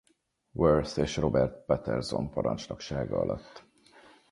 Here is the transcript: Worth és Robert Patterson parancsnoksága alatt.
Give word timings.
Worth 0.53 0.97
és 0.99 1.17
Robert 1.17 1.65
Patterson 1.65 2.29
parancsnoksága 2.29 3.17
alatt. 3.19 3.63